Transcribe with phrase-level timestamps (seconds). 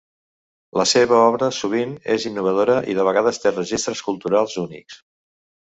[0.79, 5.03] La seva obra sovint és innovadora i de vegades té registres culturals únics.